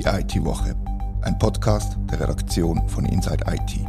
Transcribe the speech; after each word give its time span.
die 0.00 0.06
IT-Woche, 0.06 0.74
ein 1.20 1.38
Podcast 1.38 1.98
der 2.10 2.20
Redaktion 2.20 2.88
von 2.88 3.04
Inside 3.04 3.44
IT. 3.46 3.80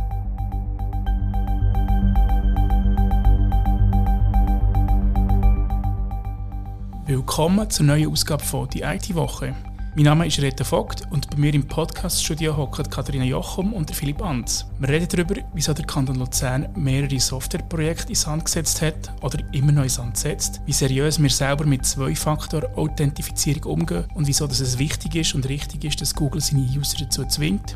Willkommen 7.06 7.70
zur 7.70 7.86
neuen 7.86 8.12
Ausgabe 8.12 8.44
von 8.44 8.68
die 8.68 8.82
IT-Woche. 8.82 9.56
Mein 9.94 10.06
Name 10.06 10.26
ist 10.26 10.42
Rita 10.42 10.64
Vogt 10.64 11.02
und 11.10 11.30
bei 11.30 11.36
mir 11.36 11.54
im 11.54 11.68
Podcast-Studio 11.68 12.56
hocken 12.56 12.90
Katharina 12.90 13.26
Jochum 13.26 13.74
und 13.74 13.94
Philipp 13.94 14.22
Anz. 14.22 14.66
Wir 14.80 14.88
reden 14.88 15.10
darüber, 15.10 15.36
wieso 15.54 15.74
der 15.74 15.86
Kanton 15.86 16.16
Luzern 16.16 16.70
mehrere 16.78 17.20
Softwareprojekte 17.20 18.08
ins 18.08 18.26
Hand 18.26 18.46
gesetzt 18.46 18.82
hat 18.82 19.12
oder 19.22 19.40
immer 19.52 19.74
noch 19.74 19.84
ins 19.84 20.00
Hand 20.00 20.16
setzt, 20.16 20.62
wie 20.66 20.72
seriös 20.72 21.22
wir 21.22 21.30
selber 21.30 21.66
mit 21.66 21.86
Zwei-Faktor-Authentifizierung 21.86 23.64
umgehen 23.64 24.06
und 24.14 24.28
wieso 24.28 24.48
dass 24.48 24.62
es 24.62 24.80
wichtig 24.80 25.16
ist 25.16 25.36
und 25.36 25.50
richtig 25.50 25.84
ist, 25.84 26.00
dass 26.00 26.16
Google 26.16 26.40
seine 26.40 26.62
User 26.62 27.00
dazu 27.02 27.26
zwingt. 27.26 27.76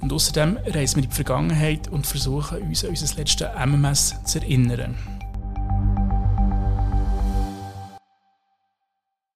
Und 0.00 0.14
außerdem 0.14 0.56
reisen 0.64 0.96
wir 0.96 1.04
in 1.04 1.10
die 1.10 1.14
Vergangenheit 1.14 1.88
und 1.88 2.06
versuchen 2.06 2.62
uns 2.62 2.84
an 2.84 2.90
unser 2.90 3.16
letztes 3.16 3.48
MMS 3.66 4.14
zu 4.24 4.38
erinnern. 4.38 4.94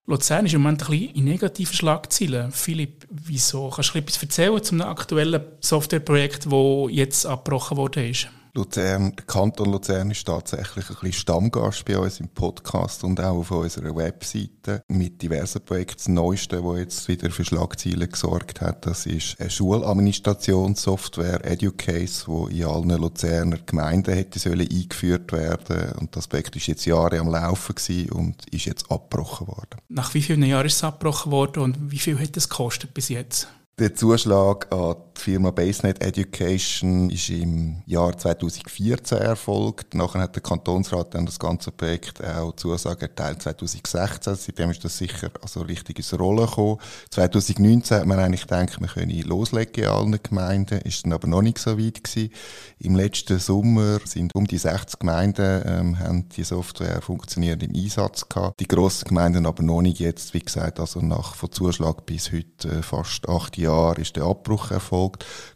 Luzern 0.07 0.45
ist 0.45 0.53
im 0.53 0.61
Moment 0.61 0.83
ein 0.83 0.91
bisschen 0.91 1.15
in 1.15 1.23
negativen 1.23 1.73
Schlagzeilen. 1.73 2.51
Philipp, 2.51 3.07
wieso? 3.09 3.69
Kannst 3.69 3.95
du 3.95 3.97
etwas 3.97 4.21
erzählen 4.21 4.63
zum 4.63 4.81
aktuellen 4.81 5.41
Softwareprojekt, 5.61 6.45
das 6.45 6.91
jetzt 6.91 7.25
abgebrochen 7.25 7.77
worden 7.77 8.11
ist? 8.11 8.27
Luzern, 8.55 9.13
der 9.17 9.25
Kanton 9.25 9.73
Luzern 9.73 10.11
ist 10.11 10.25
tatsächlich 10.25 10.89
ein 10.89 10.95
bisschen 10.95 11.11
Stammgast 11.11 11.83
bei 11.83 11.97
uns 11.97 12.21
im 12.21 12.29
Podcast 12.29 13.03
und 13.03 13.19
auch 13.19 13.39
auf 13.39 13.51
unserer 13.51 13.93
Webseite 13.93 14.81
mit 14.87 15.21
diversen 15.21 15.65
Projekten. 15.65 15.97
Das 15.97 16.07
Neueste, 16.07 16.61
das 16.61 16.77
jetzt 16.77 17.05
wieder 17.09 17.29
für 17.31 17.43
Schlagzeilen 17.43 18.09
gesorgt 18.09 18.61
hat, 18.61 18.85
das 18.85 19.07
ist 19.07 19.35
eine 19.41 19.49
Schuladministrationssoftware 19.49 21.43
Educase, 21.43 22.25
die 22.27 22.61
in 22.61 22.67
allen 22.67 22.97
Luzerner 22.97 23.57
Gemeinden 23.65 24.13
hätte 24.13 24.39
sollen 24.39 24.61
eingeführt 24.61 25.33
werden 25.33 25.91
und 25.99 26.15
das 26.15 26.29
Projekt 26.29 26.55
ist 26.55 26.67
jetzt 26.67 26.85
Jahre 26.85 27.19
am 27.19 27.27
Laufen 27.27 27.75
gewesen 27.75 28.09
und 28.13 28.47
ist 28.53 28.63
jetzt 28.63 28.89
abgebrochen 28.89 29.47
worden. 29.47 29.81
Nach 29.89 30.13
wie 30.13 30.21
vielen 30.21 30.43
Jahren 30.43 30.65
ist 30.65 30.77
es 30.77 30.83
abgebrochen 30.85 31.33
worden 31.33 31.61
und 31.61 31.91
wie 31.91 31.99
viel 31.99 32.17
hat 32.17 32.37
es 32.37 32.47
gekostet 32.47 32.93
bis 32.93 33.09
jetzt? 33.09 33.49
Der 33.79 33.93
Zuschlag 33.93 34.71
an 34.71 34.95
die 35.17 35.21
Firma 35.21 35.51
BaseNet 35.51 36.01
Education 36.01 37.09
ist 37.09 37.29
im 37.29 37.81
Jahr 37.85 38.17
2014 38.17 39.17
erfolgt. 39.17 39.93
Nachher 39.93 40.21
hat 40.21 40.35
der 40.35 40.41
Kantonsrat 40.41 41.13
dann 41.13 41.25
das 41.25 41.37
ganze 41.37 41.71
Projekt 41.71 42.23
auch 42.23 42.55
Zusage 42.55 43.01
erteilt 43.01 43.41
2016. 43.41 44.35
Seitdem 44.35 44.71
ist 44.71 44.83
das 44.83 44.97
sicher 44.97 45.29
also 45.41 45.61
richtig 45.61 45.99
ins 45.99 46.17
Rollen 46.17 46.45
gekommen. 46.45 46.79
2019 47.11 47.97
hat 47.97 48.05
man 48.05 48.19
eigentlich 48.19 48.41
gedacht, 48.41 48.79
wir 48.79 48.87
können 48.87 49.21
loslegen 49.21 49.83
in 49.83 49.89
allen 49.89 50.19
Gemeinden. 50.21 50.79
Ist 50.81 51.05
dann 51.05 51.13
aber 51.13 51.27
noch 51.27 51.41
nicht 51.41 51.59
so 51.59 51.77
weit 51.77 52.03
gewesen. 52.03 52.31
Im 52.79 52.95
letzten 52.95 53.39
Sommer 53.39 53.99
sind 54.05 54.33
um 54.35 54.47
die 54.47 54.57
60 54.57 54.99
Gemeinden 54.99 55.61
ähm, 55.65 55.99
haben 55.99 56.29
die 56.29 56.43
Software 56.43 57.01
funktionierend 57.01 57.63
im 57.63 57.75
Einsatz 57.75 58.27
gehabt. 58.27 58.59
Die 58.59 58.67
grossen 58.67 59.09
Gemeinden 59.09 59.45
aber 59.45 59.63
noch 59.63 59.81
nicht 59.81 59.99
jetzt. 59.99 60.33
Wie 60.33 60.39
gesagt, 60.39 60.79
also 60.79 61.01
nach 61.01 61.35
von 61.35 61.51
Zuschlag 61.51 62.05
bis 62.05 62.31
heute 62.31 62.69
äh, 62.69 62.81
fast 62.81 63.27
acht 63.29 63.57
Jahre 63.57 63.65
Jahr 63.65 63.97
ist 63.97 64.15
der 64.15 64.23
Abbruch 64.23 64.71
erfolgt. 64.71 65.04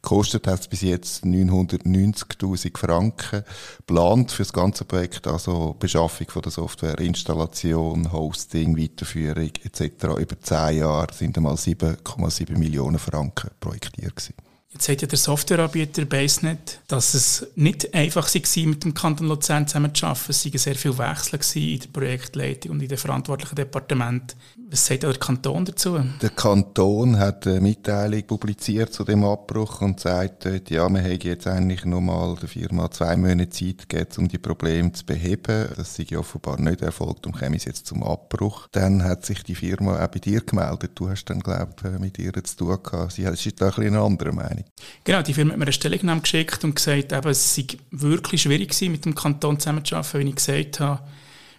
Kostet 0.02 0.48
hat 0.48 0.62
es 0.62 0.68
bis 0.68 0.82
jetzt 0.82 1.24
990.000 1.24 2.78
Franken. 2.78 3.44
Plant 3.86 4.32
für 4.32 4.44
das 4.44 4.54
ganze 4.54 4.86
Projekt 4.86 5.28
also 5.28 5.76
Beschaffung 5.80 6.30
von 6.30 6.42
der 6.42 6.52
Software, 6.52 7.00
Installation, 7.00 8.12
Hosting, 8.12 8.78
Weiterführung 8.78 9.52
etc. 9.64 9.82
über 10.18 10.40
zehn 10.42 10.80
Jahre 10.80 11.14
sind 11.14 11.38
einmal 11.38 11.56
7,7 11.56 12.58
Millionen 12.58 13.00
Franken 13.00 13.52
projektiert 13.60 14.16
gewesen. 14.16 14.49
Jetzt 14.72 14.86
sagt 14.86 15.02
ja 15.02 15.08
der 15.08 15.18
Softwareanbieter 15.18 16.06
BaseNet, 16.06 16.80
dass 16.88 17.16
es 17.16 17.48
nicht 17.56 17.92
einfach 17.96 18.32
war, 18.32 18.66
mit 18.68 18.84
dem 18.84 18.94
Kanton 18.94 19.28
Luzern 19.28 19.66
zusammenzuarbeiten. 19.66 20.30
Es 20.30 20.46
waren 20.46 20.58
sehr 20.60 20.76
viele 20.76 20.98
Wechsel 21.00 21.58
in 21.58 21.80
der 21.80 21.88
Projektleitung 21.88 22.74
und 22.74 22.84
in 22.84 22.88
den 22.88 22.98
verantwortlichen 23.00 23.56
Departementen. 23.56 24.38
Was 24.70 24.86
sagt 24.86 25.02
der 25.02 25.16
Kanton 25.16 25.66
dazu? 25.66 26.00
Der 26.22 26.30
Kanton 26.30 27.18
hat 27.18 27.48
eine 27.48 27.62
Mitteilung 27.62 28.22
publiziert 28.28 28.94
zu 28.94 29.04
dem 29.04 29.24
Abbruch 29.24 29.82
und 29.82 30.00
sagt 30.00 30.46
dort, 30.46 30.70
ja, 30.70 30.88
wir 30.88 31.02
haben 31.02 31.20
jetzt 31.20 31.48
eigentlich 31.48 31.86
nur 31.86 32.02
mal 32.02 32.36
der 32.36 32.48
Firma 32.48 32.92
zwei 32.92 33.18
Monate 33.18 33.50
Zeit 33.50 33.90
gegeben, 33.90 34.12
um 34.20 34.28
die 34.28 34.38
Probleme 34.38 34.92
zu 34.92 35.04
beheben. 35.04 35.70
Das 35.76 35.96
sei 35.96 36.16
offenbar 36.16 36.62
nicht 36.62 36.84
erfolgt 36.84 37.26
und 37.26 37.40
käme 37.40 37.56
es 37.56 37.66
jetzt 37.66 37.88
zum 37.88 38.04
Abbruch. 38.04 38.68
Dann 38.72 39.04
hat 39.04 39.26
sich 39.26 39.42
die 39.42 39.56
Firma 39.56 39.96
auch 39.96 40.10
bei 40.10 40.20
dir 40.20 40.42
gemeldet. 40.42 40.92
Du 40.94 41.10
hast 41.10 41.26
dann, 41.26 41.40
glaube 41.40 41.74
ich, 41.84 42.00
mit 42.00 42.20
ihr 42.20 42.32
zu 42.44 42.56
tun 42.56 42.78
gehabt. 42.84 43.14
Sie 43.14 43.24
ist 43.24 43.60
da 43.60 43.66
ein 43.66 43.74
bisschen 43.74 43.96
eine 43.96 44.02
andere 44.02 44.32
Meinung. 44.32 44.59
Genau, 45.04 45.22
die 45.22 45.34
Firma 45.34 45.52
hat 45.52 45.60
mir 45.60 45.66
eine 45.66 45.74
Stellungnahme 45.74 46.22
geschickt 46.22 46.64
und 46.64 46.76
gesagt, 46.76 47.12
eben, 47.12 47.30
es 47.30 47.56
sei 47.56 47.66
wirklich 47.92 48.42
schwierig 48.42 48.70
gewesen, 48.70 48.92
mit 48.92 49.06
dem 49.06 49.16
Kanton 49.16 49.60
zusammenzuarbeiten, 49.60 50.20
wie 50.26 50.30
ich 50.30 50.36
gesagt 50.36 50.80
habe 50.80 51.02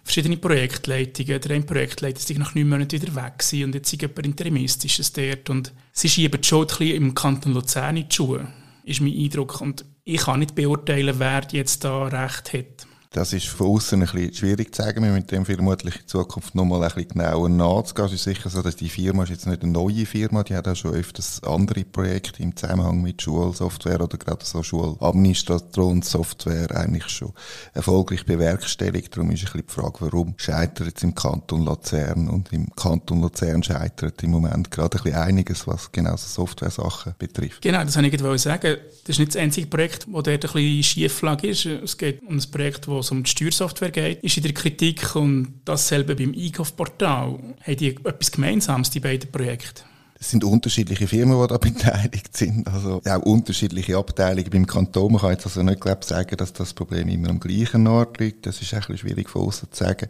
verschiedene 0.03 0.37
Projektleitungen. 0.37 1.41
Der 1.41 1.51
eine 1.51 1.63
Projektleiter 1.63 2.19
ist 2.19 2.37
nach 2.37 2.55
neun 2.55 2.69
Monaten 2.69 3.01
wieder 3.01 3.15
weg 3.15 3.39
gewesen 3.39 3.65
und 3.65 3.75
jetzt 3.75 3.93
ist 3.93 4.01
jemand 4.01 4.25
Interimistisches 4.25 5.13
dort. 5.13 5.49
Und 5.49 5.71
sie 5.91 6.09
schieben 6.09 6.43
schon 6.43 6.61
ein 6.61 6.67
bisschen 6.67 6.95
im 6.95 7.15
Kanton 7.15 7.53
Luzern 7.53 7.97
in 7.97 8.09
die 8.09 8.15
Schuhe, 8.15 8.47
ist 8.83 9.01
mein 9.01 9.17
Eindruck. 9.17 9.61
Und 9.61 9.85
ich 10.03 10.21
kann 10.21 10.39
nicht 10.39 10.55
beurteilen, 10.55 11.15
wer 11.19 11.47
jetzt 11.51 11.83
da 11.83 12.05
Recht 12.05 12.53
hat. 12.53 12.87
Das 13.13 13.33
ist 13.33 13.47
von 13.47 13.67
außen 13.67 14.01
ein 14.01 14.07
bisschen 14.07 14.33
schwierig 14.33 14.73
zu 14.73 14.81
sagen. 14.81 15.03
Wir 15.03 15.11
mit 15.11 15.29
dem 15.31 15.45
vermutlich 15.45 15.99
in 15.99 16.07
Zukunft 16.07 16.55
noch 16.55 16.63
mal 16.63 16.81
ein 16.81 16.93
bisschen 16.93 17.09
genauer 17.09 17.49
nachzugehen. 17.49 18.07
Es 18.07 18.13
ist 18.13 18.23
sicher 18.23 18.49
so, 18.49 18.61
dass 18.61 18.77
die 18.77 18.87
Firma 18.87 19.23
ist 19.23 19.31
jetzt 19.31 19.47
nicht 19.47 19.63
eine 19.63 19.71
neue 19.73 20.05
Firma. 20.05 20.43
Die 20.43 20.55
hat 20.55 20.69
auch 20.69 20.77
schon 20.77 20.93
öfters 20.93 21.43
andere 21.43 21.83
Projekte 21.83 22.41
im 22.41 22.55
Zusammenhang 22.55 23.01
mit 23.01 23.21
Schulsoftware 23.21 23.99
oder 23.99 24.17
gerade 24.17 24.45
so 24.45 24.63
Schuladministrationssoftware 24.63 26.73
eigentlich 26.73 27.09
schon 27.09 27.33
erfolgreich 27.73 28.25
bewerkstelligt. 28.25 29.17
Darum 29.17 29.31
ist 29.31 29.41
ein 29.41 29.43
bisschen 29.43 29.65
die 29.67 29.73
Frage, 29.73 29.95
warum 29.99 30.33
scheitert 30.37 30.95
es 30.95 31.03
im 31.03 31.13
Kanton 31.13 31.65
Luzern? 31.65 32.29
Und 32.29 32.53
im 32.53 32.73
Kanton 32.77 33.19
Luzern 33.19 33.61
scheitert 33.61 34.23
im 34.23 34.31
Moment 34.31 34.71
gerade 34.71 34.97
ein 34.97 35.03
bisschen 35.03 35.19
einiges, 35.19 35.67
was 35.67 35.91
genau 35.91 36.15
so 36.15 36.45
Software-Sachen 36.45 37.15
betrifft. 37.19 37.61
Genau, 37.61 37.83
das 37.83 37.97
wollte 37.97 38.15
ich 38.15 38.21
sagen. 38.41 38.77
Das 39.03 39.09
ist 39.09 39.19
nicht 39.19 39.35
das 39.35 39.41
einzige 39.41 39.67
Projekt, 39.67 40.05
wo 40.09 40.21
dort 40.21 40.45
ein 40.45 40.49
bisschen 40.53 40.83
Schieflage 40.83 41.49
ist. 41.49 41.65
Es 41.65 41.97
geht 41.97 42.21
um 42.21 42.37
ein 42.37 42.43
Projekt, 42.49 42.87
das 42.87 43.00
es 43.01 43.11
um 43.11 43.23
die 43.23 43.29
Steuersoftware 43.29 43.91
geht, 43.91 44.23
ist 44.23 44.37
in 44.37 44.43
der 44.43 44.53
Kritik 44.53 45.15
und 45.15 45.61
dasselbe 45.65 46.15
beim 46.15 46.33
E-Gov-Portal. 46.33 47.39
Haben 47.61 47.77
die 47.77 47.89
etwas 47.89 48.31
Gemeinsames, 48.31 48.89
die 48.89 48.99
beiden 48.99 49.31
Projekte? 49.31 49.83
Es 50.19 50.29
sind 50.29 50.43
unterschiedliche 50.43 51.07
Firmen, 51.07 51.41
die 51.41 51.47
da 51.47 51.57
beteiligt 51.59 52.37
sind. 52.37 52.67
Also 52.67 53.01
auch 53.03 53.21
unterschiedliche 53.23 53.97
Abteilungen 53.97 54.49
beim 54.51 54.67
Kanton. 54.67 55.11
Man 55.11 55.21
kann 55.21 55.31
jetzt 55.31 55.45
also 55.45 55.63
nicht 55.63 55.81
glaub, 55.81 56.03
sagen, 56.03 56.37
dass 56.37 56.53
das 56.53 56.73
Problem 56.73 57.09
immer 57.09 57.29
am 57.29 57.39
gleichen 57.39 57.87
Ort 57.87 58.19
liegt. 58.19 58.45
Das 58.45 58.61
ist 58.61 58.73
ein 58.73 58.81
bisschen 58.81 58.99
schwierig 58.99 59.29
von 59.29 59.47
außen 59.47 59.69
zu 59.71 59.83
sagen. 59.83 60.07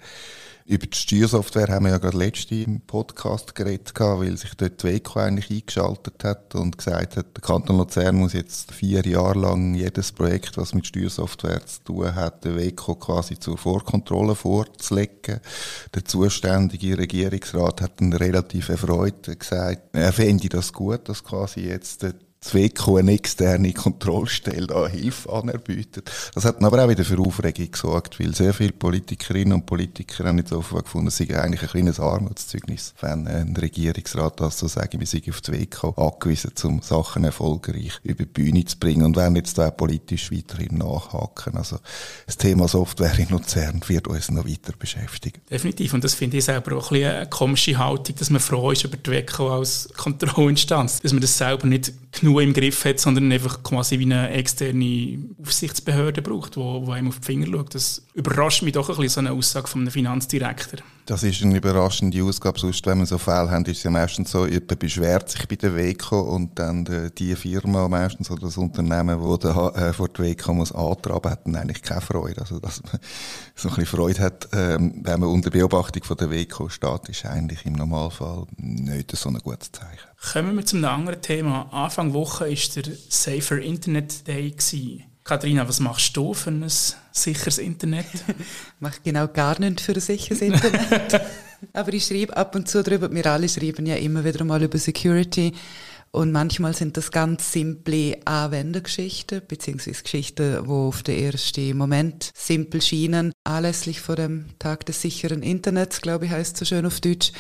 Über 0.66 0.86
die 0.86 0.98
Steuersoftware 0.98 1.70
haben 1.70 1.86
wir 1.86 1.92
ja 1.92 1.98
gerade 1.98 2.18
letzte 2.18 2.56
im 2.56 2.82
Podcast 2.82 3.56
geredet, 3.56 3.94
weil 4.00 4.38
sich 4.38 4.54
dort 4.56 4.84
die 4.84 4.88
WECO 4.88 5.20
eigentlich 5.20 5.50
eingeschaltet 5.50 6.24
hat 6.24 6.54
und 6.56 6.78
gesagt 6.78 7.18
hat, 7.18 7.36
der 7.36 7.42
Kanton 7.42 7.78
Luzern 7.78 8.16
muss 8.16 8.34
jetzt 8.34 8.72
vier 8.72 9.02
Jahre 9.06 9.40
lang 9.40 9.74
jedes 9.74 10.12
Projekt, 10.12 10.58
was 10.58 10.74
mit 10.74 10.86
Steuersoftware 10.86 11.66
zu 11.66 11.84
tun 11.84 12.16
hat, 12.16 12.46
der 12.46 12.56
WECO 12.56 12.96
quasi 12.96 13.40
zur 13.40 13.58
Vorkontrolle 13.58 14.36
vorzulegen. 14.36 15.40
Der 15.96 16.06
zuständige 16.06 16.98
Regierungsrat 16.98 17.82
hat 17.82 18.00
dann 18.00 18.14
relativ 18.14 18.70
erfreut 18.70 19.40
gesagt, 19.40 19.82
er 19.94 20.14
fände 20.14 20.50
das 20.50 20.72
gut, 20.74 21.10
dass 21.10 21.24
quasi 21.24 21.62
jetzt 21.62 22.06
Zweco 22.44 22.98
eine 22.98 23.12
externe 23.12 23.72
Kontrollstelle 23.72 24.66
da 24.66 24.88
Hilfe 24.88 25.32
anerbietet. 25.32 26.10
Das 26.34 26.44
hat 26.44 26.62
aber 26.64 26.84
auch 26.84 26.90
wieder 26.90 27.06
für 27.06 27.20
Aufregung 27.20 27.70
gesorgt, 27.70 28.20
weil 28.20 28.34
sehr 28.34 28.52
viele 28.56 28.72
Politikerinnen 28.72 29.54
und 29.54 29.68
Politiker 29.68 30.26
haben 30.26 30.40
jetzt 30.40 30.52
offenbar 30.52 30.82
gefunden, 30.82 31.10
es 31.10 31.18
sei 31.18 31.40
eigentlich 31.40 31.62
ein 31.62 31.70
kleines 31.70 32.00
Armutszeugnis, 32.00 32.96
wenn 33.00 33.28
ein 33.28 33.56
Regierungsrat 33.56 34.40
das 34.40 34.58
so 34.58 34.68
sagen, 34.68 35.00
wir 35.00 35.06
sind 35.06 35.30
auf 35.30 35.44
Zweco 35.44 35.90
angewiesen, 35.90 36.52
um 36.64 36.82
Sachen 36.82 37.26
erfolgreich 37.26 38.00
über 38.02 38.24
die 38.24 38.32
Bühne 38.32 38.66
zu 38.66 38.80
bringen 38.80 39.06
und 39.06 39.18
werden 39.18 39.36
jetzt 39.36 39.60
da 39.60 39.70
politisch 39.70 40.32
weiterhin 40.32 40.80
nachhaken. 40.80 41.58
Also 41.58 41.78
das 42.26 42.38
Thema 42.38 42.68
Software 42.68 43.20
in 43.20 43.30
Luzern 43.30 43.82
wird 43.86 44.08
uns 44.08 44.32
noch 44.32 44.48
weiter 44.48 44.74
beschäftigen. 44.80 45.42
Definitiv 45.48 45.94
und 45.94 46.04
das 46.04 46.16
finde 46.16 46.38
ich 46.38 46.46
selber 46.46 46.76
auch 46.76 46.90
ein 46.92 46.98
bisschen 46.98 47.16
eine 47.18 47.30
komische 47.30 47.78
Haltung, 47.78 48.16
dass 48.16 48.32
man 48.32 48.42
froh 48.42 48.72
ist 48.72 48.84
über 48.84 48.98
die 48.98 49.12
WECO 49.12 49.58
als 49.58 49.90
Kontrollinstanz, 49.96 51.02
dass 51.02 51.14
man 51.14 51.22
das 51.22 51.38
selber 51.38 51.68
nicht 51.68 51.94
genug 52.12 52.31
genug 52.34 52.44
im 52.44 52.54
Griff 52.54 52.86
hat, 52.86 53.00
sondern 53.00 53.32
einfach 53.32 53.64
quasi 53.64 54.00
wie 54.00 54.06
eine 54.06 54.30
externe 54.32 55.20
Aufsichtsbehörde 55.42 56.22
braucht, 56.22 56.58
wo 56.58 56.90
einem 56.92 57.10
auf 57.10 57.20
die 57.20 57.26
Finger 57.26 57.48
schaut. 57.48 57.76
Das 57.76 58.06
überrascht 58.14 58.64
mich 58.64 58.74
doch 58.74 58.90
ein 58.90 58.96
bisschen, 58.96 59.10
so 59.10 59.20
eine 59.20 59.32
Aussage 59.32 59.68
von 59.68 59.82
einem 59.82 59.92
Finanzdirektor. 59.92 60.80
Das 61.12 61.24
ist 61.24 61.44
eine 61.44 61.58
überraschende 61.58 62.24
Ausgabe. 62.24 62.58
Sonst, 62.58 62.86
wenn 62.86 63.00
wir 63.00 63.06
so 63.06 63.18
Fälle 63.18 63.52
haben, 63.52 63.66
ist 63.66 63.80
es 63.80 63.84
ja 63.84 63.92
meistens 63.92 64.32
so, 64.32 64.46
jemand 64.46 64.80
beschwert 64.80 65.30
sich 65.30 65.46
bei 65.46 65.58
der 65.58 65.76
WECO 65.76 66.22
und 66.22 66.58
dann 66.58 66.86
die, 66.86 67.10
die 67.14 67.36
Firma 67.36 67.90
meistens 67.90 68.32
oder 68.32 68.44
das 68.44 68.56
Unternehmen, 68.56 69.20
das 69.22 69.40
da, 69.40 69.70
äh, 69.72 69.92
vor 69.92 70.08
der 70.08 70.24
WECO 70.24 70.54
muss 70.54 70.72
antraben, 70.72 71.30
hat 71.30 71.46
dann 71.46 71.58
eigentlich 71.58 71.82
keine 71.82 72.00
Freude. 72.00 72.40
Also, 72.40 72.62
dass 72.62 72.82
man 72.84 72.94
so 73.56 73.68
ein 73.68 73.76
bisschen 73.76 73.88
Freude 73.88 74.22
hat, 74.22 74.48
ähm, 74.54 75.02
wenn 75.04 75.20
man 75.20 75.28
unter 75.28 75.50
Beobachtung 75.50 76.02
von 76.06 76.16
der 76.16 76.30
WECO 76.30 76.70
steht, 76.70 77.10
ist 77.10 77.26
eigentlich 77.26 77.66
im 77.66 77.74
Normalfall 77.74 78.46
nicht 78.56 79.14
so 79.14 79.28
ein 79.28 79.38
gutes 79.40 79.70
Zeichen. 79.74 80.08
Kommen 80.32 80.56
wir 80.56 80.66
zu 80.66 80.78
einem 80.78 80.86
anderen 80.86 81.22
Thema. 81.22 81.68
Anfang 81.74 82.14
Woche 82.14 82.46
war 82.46 82.84
der 82.84 82.94
Safer 83.10 83.58
Internet 83.58 84.26
Day. 84.30 84.52
Gewesen. 84.52 85.11
Katharina, 85.24 85.68
was 85.68 85.80
machst 85.80 86.18
du 86.18 86.34
für 86.34 86.50
ein 86.50 86.66
sicheres 87.12 87.58
Internet? 87.60 88.06
ich 88.14 88.80
mache 88.80 89.00
genau 89.04 89.28
gar 89.28 89.60
nichts 89.60 89.84
für 89.84 89.94
ein 89.94 90.02
sicheres 90.02 90.42
Internet. 90.42 91.22
Aber 91.74 91.94
ich 91.94 92.06
schreibe 92.06 92.36
ab 92.36 92.56
und 92.56 92.68
zu 92.68 92.82
darüber, 92.82 93.12
wir 93.12 93.26
alle 93.28 93.48
schreiben 93.48 93.86
ja 93.86 93.96
immer 93.96 94.26
wieder 94.26 94.44
mal 94.44 94.64
über 94.64 94.80
Security. 94.80 95.54
Und 96.14 96.34
manchmal 96.34 96.76
sind 96.76 96.98
das 96.98 97.12
ganz 97.12 97.54
simple 97.54 98.18
Anwendergeschichten, 98.26 99.42
beziehungsweise 99.48 100.04
Geschichten, 100.04 100.68
wo 100.68 100.90
auf 100.90 101.04
den 101.04 101.24
ersten 101.24 101.78
Moment 101.78 102.32
simpel 102.36 102.82
schienen. 102.82 103.32
Anlässlich 103.46 104.02
vor 104.02 104.18
dem 104.18 104.48
Tag 104.60 104.86
des 104.86 105.02
sicheren 105.02 105.42
Internets, 105.42 106.02
glaube 106.02 106.26
ich, 106.26 106.32
heißt 106.32 106.56
es 106.56 106.60
so 106.60 106.66
schön 106.66 106.86
auf 106.86 107.00
Deutsch, 107.00 107.32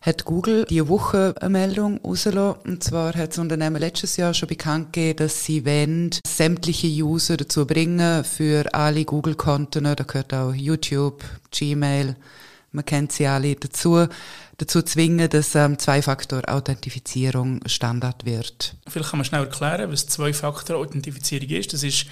hat 0.00 0.24
Google 0.24 0.64
die 0.68 0.88
Woche 0.88 1.34
eine 1.40 1.50
Meldung 1.50 1.98
rausgelassen. 1.98 2.62
Und 2.64 2.82
zwar 2.82 3.14
hat 3.14 3.30
das 3.30 3.38
Unternehmen 3.38 3.76
letztes 3.76 4.16
Jahr 4.16 4.34
schon 4.34 4.48
bekannt 4.48 4.92
gegeben, 4.92 5.18
dass 5.18 5.44
sie 5.44 5.64
wollen, 5.64 6.10
sämtliche 6.26 6.88
User 6.88 7.36
dazu 7.36 7.64
bringen, 7.64 8.24
für 8.24 8.74
alle 8.74 9.04
Google-Konten, 9.04 9.84
da 9.84 9.94
gehört 9.94 10.34
auch 10.34 10.52
YouTube, 10.52 11.22
Gmail, 11.52 12.16
man 12.76 12.84
kennt 12.84 13.10
sie 13.10 13.26
alle 13.26 13.56
dazu, 13.56 14.06
dazu 14.58 14.82
zwingen, 14.82 15.28
dass 15.30 15.54
ähm, 15.54 15.78
Zwei-Faktor-Authentifizierung 15.78 17.60
Standard 17.66 18.24
wird. 18.26 18.76
Vielleicht 18.86 19.10
kann 19.10 19.18
man 19.18 19.24
schnell 19.24 19.44
erklären, 19.44 19.90
was 19.90 20.06
Zwei-Faktor-Authentifizierung 20.06 21.48
ist. 21.48 21.72
Das 21.72 21.82
ist, 21.82 22.06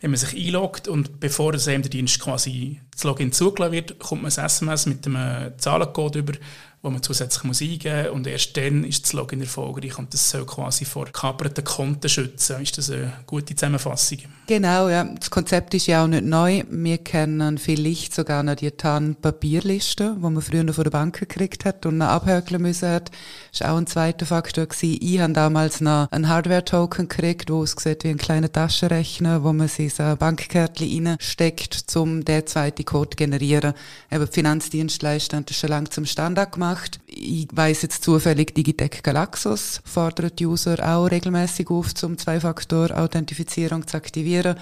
wenn 0.00 0.10
man 0.10 0.18
sich 0.18 0.36
einloggt 0.46 0.88
und 0.88 1.20
bevor 1.20 1.54
es 1.54 1.68
einem 1.68 1.82
der 1.82 1.90
Dienst 1.90 2.20
quasi 2.20 2.80
das 2.90 3.04
Login 3.04 3.32
zugelassen 3.32 3.72
wird, 3.72 3.98
kommt 4.00 4.22
man 4.22 4.32
ein 4.32 4.44
SMS 4.44 4.86
mit 4.86 5.06
einem 5.06 5.56
Zahlencode 5.56 6.16
über, 6.16 6.32
wo 6.80 6.90
man 6.90 7.02
zusätzlich 7.02 7.42
muss 7.44 7.60
eingeben 7.60 8.04
muss 8.04 8.12
und 8.12 8.26
erst 8.26 8.56
dann 8.56 8.84
ist 8.84 9.04
das 9.04 9.12
Login 9.12 9.40
erfolgreich 9.40 9.98
und 9.98 10.14
das 10.14 10.30
soll 10.30 10.46
quasi 10.46 10.84
vor 10.84 11.06
kaperten 11.06 11.64
Konten 11.64 12.08
schützen. 12.08 12.62
Ist 12.62 12.78
das 12.78 12.90
eine 12.90 13.12
gute 13.26 13.54
Zusammenfassung? 13.56 14.18
Genau, 14.46 14.88
ja. 14.88 15.04
Das 15.04 15.30
Konzept 15.30 15.74
ist 15.74 15.88
ja 15.88 16.04
auch 16.04 16.06
nicht 16.06 16.24
neu. 16.24 16.62
Wir 16.70 16.98
kennen 16.98 17.58
vielleicht 17.58 18.14
sogar 18.14 18.42
noch 18.42 18.54
die 18.54 18.70
TAN-Papierliste, 18.70 20.16
die 20.16 20.20
man 20.20 20.40
früher 20.40 20.62
noch 20.62 20.74
von 20.74 20.84
der 20.84 20.90
Bank 20.90 21.18
gekriegt 21.18 21.64
hat 21.64 21.84
und 21.84 21.98
noch 21.98 22.06
abhökeln 22.06 22.62
müssen 22.62 22.88
hat. 22.88 23.10
Das 23.50 23.62
war 23.62 23.72
auch 23.72 23.78
ein 23.78 23.86
zweiter 23.86 24.24
Faktor. 24.24 24.66
Gewesen. 24.66 24.98
Ich 25.00 25.18
habe 25.20 25.32
damals 25.32 25.80
noch 25.80 26.10
einen 26.10 26.28
Hardware-Token 26.28 27.08
gekriegt, 27.08 27.50
wo 27.50 27.62
es 27.62 27.72
sieht 27.72 28.04
wie 28.04 28.08
ein 28.08 28.18
kleiner 28.18 28.50
Taschenrechner, 28.50 29.42
wo 29.42 29.52
man 29.52 29.68
sich 29.68 29.98
ein 30.00 30.16
Bankkärtchen 30.16 31.06
reinsteckt, 31.06 31.84
um 31.96 32.24
den 32.24 32.46
zweiten 32.46 32.84
Code 32.84 33.10
zu 33.10 33.16
generieren. 33.16 33.74
Eben 34.10 34.26
Finanzdienstleister 34.26 35.36
haben 35.36 35.46
das 35.46 35.56
schon 35.58 35.70
lange 35.70 35.90
zum 35.90 36.06
Standard 36.06 36.52
gemacht 36.52 36.67
gemacht. 36.68 37.00
Ich 37.06 37.48
weiss 37.52 37.82
jetzt 37.82 38.04
zufällig, 38.04 38.54
Digitec 38.54 39.02
Galaxus 39.02 39.80
fordert 39.84 40.40
User 40.40 40.76
auch 40.86 41.06
regelmäßig 41.06 41.70
auf, 41.70 41.92
um 42.02 42.18
Zwei-Faktor-Authentifizierung 42.18 43.86
zu 43.86 43.96
aktivieren. 43.96 44.56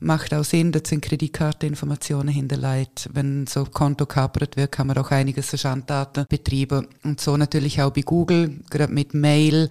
Macht 0.00 0.32
auch 0.32 0.44
Sinn, 0.44 0.72
dass 0.72 0.88
sind 0.88 1.04
Kreditkarteninformationen 1.04 2.32
hinterlegt. 2.32 3.08
Wenn 3.12 3.46
so 3.46 3.60
ein 3.64 3.70
Konto 3.70 4.06
kapert 4.06 4.56
wird, 4.56 4.72
kann 4.72 4.86
man 4.86 4.98
auch 4.98 5.10
einiges 5.10 5.52
an 5.52 5.58
Schanddaten 5.58 6.26
betreiben. 6.28 6.88
Und 7.04 7.20
so 7.20 7.36
natürlich 7.36 7.82
auch 7.82 7.92
bei 7.92 8.00
Google, 8.00 8.60
gerade 8.70 8.92
mit 8.92 9.12
Mail. 9.12 9.68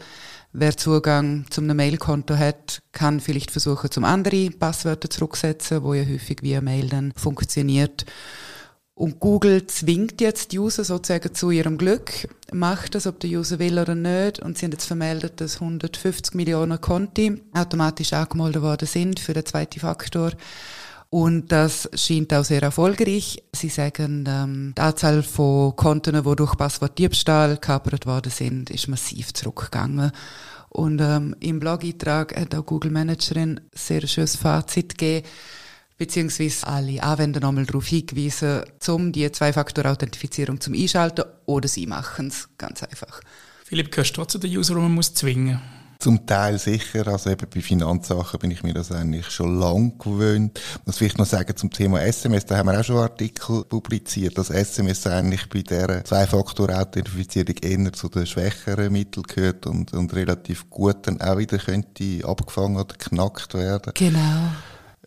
Wer 0.52 0.78
Zugang 0.78 1.46
zum 1.50 1.66
einem 1.66 1.78
Mailkonto 1.78 2.36
hat, 2.36 2.82
kann 2.92 3.20
vielleicht 3.20 3.52
versuchen, 3.52 3.92
zum 3.92 4.04
andere 4.04 4.50
Passwörter 4.50 5.10
zurücksetzen, 5.10 5.84
wo 5.84 5.94
ja 5.94 6.04
häufig 6.04 6.42
via 6.42 6.62
Mail 6.62 6.90
dann 6.90 7.12
funktioniert. 7.16 8.06
Und 9.00 9.22
Google 9.22 9.66
zwingt 9.66 10.20
jetzt 10.20 10.52
die 10.52 10.60
User 10.60 10.84
sozusagen 10.84 11.34
zu 11.34 11.52
ihrem 11.52 11.78
Glück, 11.78 12.28
macht 12.52 12.96
das, 12.96 13.08
ob 13.08 13.18
der 13.22 13.30
User 13.30 13.58
will 13.58 13.80
oder 13.80 13.96
nicht. 13.96 14.40
Und 14.40 14.58
sie 14.58 14.66
haben 14.66 14.74
jetzt 14.74 14.88
vermeldet, 14.88 15.40
dass 15.40 15.62
150 15.62 16.36
Millionen 16.36 16.82
Konti 16.82 17.42
automatisch 17.54 18.12
angemeldet 18.12 18.62
worden 18.62 18.90
sind 18.90 19.22
für 19.22 19.32
den 19.32 19.46
zweiten 19.46 19.80
Faktor. 19.80 20.32
Und 21.10 21.50
das 21.54 21.90
scheint 21.94 22.34
auch 22.34 22.44
sehr 22.44 22.62
erfolgreich. 22.62 23.42
Sie 23.56 23.70
sagen, 23.70 24.26
ähm, 24.28 24.74
die 24.78 24.82
Anzahl 24.82 25.24
von 25.24 25.78
Konten, 25.78 26.22
die 26.22 26.36
durch 26.36 26.58
Passwortdiebstahl 26.58 27.52
gekapert 27.52 28.06
worden 28.06 28.34
sind, 28.34 28.70
ist 28.70 28.90
massiv 28.90 29.34
zurückgegangen. 29.34 30.12
Und 30.68 31.00
ähm, 31.00 31.38
im 31.40 31.62
Blog-Eintrag 31.62 32.36
hat 32.36 32.54
auch 32.54 32.66
Google 32.66 32.92
Managerin 32.92 33.62
sehr 33.74 34.06
schönes 34.06 34.36
Fazit 34.36 34.98
gegeben 34.98 35.26
beziehungsweise 36.00 36.66
alle 36.66 37.04
Anwender 37.04 37.42
nochmal 37.42 37.66
darauf 37.66 37.86
hingewiesen, 37.86 38.64
um 38.88 39.12
die 39.12 39.32
Zwei-Faktor-Authentifizierung 39.32 40.60
zum 40.60 40.74
Einschalten 40.74 41.26
oder 41.46 41.68
sie 41.68 41.86
machen 41.86 42.28
es 42.28 42.50
ganz 42.58 42.82
einfach. 42.82 43.22
Philipp, 43.66 43.92
gehörst 43.92 44.18
du 44.18 44.26
zu 44.26 44.40
den 44.40 44.58
User, 44.58 44.74
die 44.74 44.82
man 44.82 44.94
muss 44.94 45.14
zwingen 45.14 45.62
zum 46.02 46.26
Teil 46.26 46.58
sicher, 46.58 47.06
also 47.10 47.30
eben 47.30 47.46
bei 47.54 47.60
Finanzsachen 47.60 48.40
bin 48.40 48.52
ich 48.52 48.64
mir 48.64 48.74
das 48.74 48.90
eigentlich 48.90 49.30
schon 49.30 49.60
lang 49.60 49.98
gewöhnt. 49.98 50.58
Ich 50.58 50.86
muss 50.86 50.98
vielleicht 50.98 51.18
noch 51.18 51.26
sagen 51.26 51.58
zum 51.58 51.72
Thema 51.72 52.02
SMS, 52.02 52.46
da 52.46 52.56
haben 52.56 52.70
wir 52.70 52.80
auch 52.80 52.86
schon 52.86 52.96
Artikel 52.96 53.66
publiziert, 53.66 54.38
dass 54.38 54.50
SMS 54.50 55.06
eigentlich 55.08 55.50
bei 55.50 55.62
der 55.62 56.06
Zwei-Faktor-Authentifizierung 56.06 57.56
eher 57.62 57.92
zu 57.92 58.08
den 58.08 58.26
schwächeren 58.26 58.94
Mitteln 58.94 59.24
gehört 59.24 59.68
und, 59.68 59.94
und 59.94 60.14
relativ 60.14 60.70
gut 60.70 61.06
dann 61.06 61.20
auch 61.20 61.38
wieder 61.38 61.58
könnte 61.58 62.22
abgefangen 62.24 62.78
oder 62.78 62.96
knackt 62.96 63.54
werden. 63.54 63.92
Genau. 63.94 64.52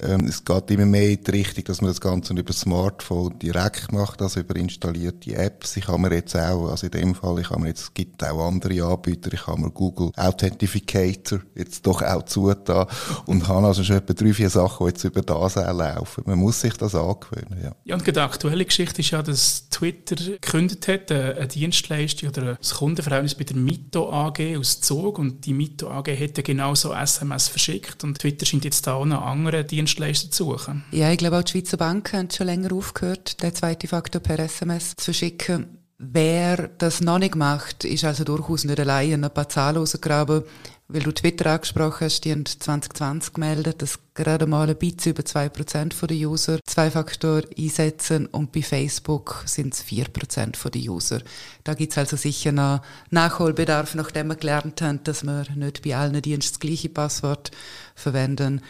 Ähm, 0.03 0.27
es 0.27 0.45
geht 0.45 0.71
immer 0.73 0.87
mehr 0.87 1.11
in 1.11 1.23
die 1.23 1.31
Richtung, 1.31 1.65
dass 1.65 1.81
man 1.81 1.91
das 1.91 2.01
Ganze 2.01 2.35
über 2.35 2.53
Smartphone 2.53 3.39
direkt 3.39 3.93
macht, 3.93 4.21
also 4.21 4.41
über 4.41 4.57
installierte 4.57 5.37
Apps. 5.37 5.77
Ich 5.77 5.87
habe 5.87 5.99
mir 5.99 6.13
jetzt 6.13 6.35
auch, 6.35 6.71
also 6.71 6.87
in 6.87 6.93
dem 6.93 7.15
Fall, 7.15 7.39
ich 7.39 7.51
habe 7.51 7.61
mir 7.61 7.69
jetzt, 7.69 7.83
es 7.83 7.95
gibt 7.95 8.25
auch 8.25 8.49
andere 8.49 8.85
Anbieter, 8.85 9.33
ich 9.33 9.47
habe 9.47 9.61
mir 9.61 9.71
Google 9.71 10.11
Authentificator 10.17 11.41
jetzt 11.55 11.87
doch 11.87 12.03
auch 12.03 12.25
zugetan 12.25 12.87
und 13.27 13.47
habe 13.47 13.69
also 13.69 13.85
schon 13.85 13.97
etwa 13.97 14.13
drei, 14.13 14.33
vier 14.33 14.51
Sachen, 14.51 14.87
die 14.87 14.91
jetzt 14.91 15.05
über 15.05 15.23
das 15.23 15.57
auch 15.57 15.73
laufen. 15.73 16.25
Man 16.27 16.39
muss 16.39 16.61
sich 16.61 16.75
das 16.75 16.97
angewöhnen, 16.97 17.63
ja. 17.63 17.73
Ja, 17.85 17.95
und 17.95 18.05
die 18.05 18.19
aktuelle 18.19 18.65
Geschichte 18.65 19.03
ist 19.03 19.11
ja, 19.11 19.23
dass 19.23 19.69
Twitter 19.71 20.17
gekündigt 20.17 20.89
hat, 20.89 21.11
äh, 21.13 21.37
eine 21.37 21.47
Dienstleistung 21.47 22.31
oder 22.31 22.43
ein 22.51 22.77
Kundenverhältnis 22.77 23.37
bei 23.37 23.45
der 23.45 23.57
Mito 23.57 24.13
AG 24.13 24.57
aus 24.59 24.81
Zug 24.81 25.21
und 25.21 25.47
die 25.47 25.55
Mito 25.55 25.91
AG 25.91 26.09
hätte 26.09 26.43
genauso 26.43 26.93
SMS 26.93 27.47
verschickt 27.47 28.03
und 28.03 28.19
Twitter 28.19 28.47
scheint 28.47 28.65
jetzt 28.65 28.87
da 28.87 28.95
auch 28.95 29.05
noch 29.05 29.23
andere 29.23 29.65
Dienstleistungen 29.65 29.92
Dienstleister 29.93 30.31
zu 30.31 30.45
suchen. 30.45 30.85
Ja, 30.91 31.11
ich 31.11 31.19
glaube 31.19 31.39
auch 31.39 31.43
die 31.43 31.53
Schweizer 31.53 31.77
Banken 31.77 32.19
haben 32.19 32.31
schon 32.31 32.47
länger 32.47 32.73
aufgehört, 32.73 33.43
den 33.43 33.55
zweiten 33.55 33.89
Faktor 33.89 34.21
per 34.21 34.39
SMS 34.39 34.95
zu 34.97 35.05
verschicken. 35.05 35.79
Wer 35.99 36.69
das 36.79 37.01
noch 37.01 37.19
nicht 37.19 37.37
macht, 37.37 37.85
ist 37.85 38.05
also 38.05 38.25
durchaus 38.25 38.65
nicht 38.65 38.81
allein. 38.81 39.23
Ein 39.23 39.31
paar 39.31 39.49
Zahlen 39.49 39.77
rausgraben, 39.77 40.43
weil 40.89 41.03
du 41.03 41.13
Twitter 41.13 41.47
angesprochen 41.53 42.07
hast, 42.07 42.25
die 42.25 42.33
haben 42.33 42.45
2020 42.45 43.35
gemeldet, 43.35 43.83
dass 43.83 44.01
gerade 44.15 44.47
mal 44.47 44.69
ein 44.69 44.77
bisschen 44.77 45.13
über 45.13 45.23
2% 45.23 46.07
der 46.07 46.29
User 46.29 46.59
zwei 46.67 46.91
Faktor 46.91 47.43
einsetzen 47.57 48.27
und 48.27 48.51
bei 48.51 48.63
Facebook 48.63 49.45
sind 49.47 49.75
es 49.75 49.85
4% 49.85 50.71
der 50.71 50.93
User. 50.93 51.21
Da 51.63 51.75
gibt 51.75 51.93
es 51.93 51.99
also 51.99 52.17
sicher 52.17 52.51
noch 52.51 52.83
Nachholbedarf, 53.11 53.95
nachdem 53.95 54.29
wir 54.29 54.37
gelernt 54.37 54.83
haben, 54.83 55.05
dass 55.05 55.23
wir 55.23 55.45
nicht 55.55 55.83
bei 55.83 55.95
allen 55.95 56.21
Diensten 56.21 56.55
das 56.55 56.61
gleiche 56.61 56.89
Passwort 56.89 57.53
verwenden 57.95 58.61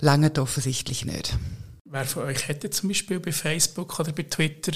lange 0.00 0.32
offensichtlich 0.38 1.04
nicht. 1.04 1.36
Wer 1.84 2.04
von 2.04 2.24
euch 2.24 2.48
hätte 2.48 2.70
zum 2.70 2.88
Beispiel 2.90 3.20
bei 3.20 3.32
Facebook 3.32 3.98
oder 3.98 4.12
bei 4.12 4.24
Twitter 4.24 4.72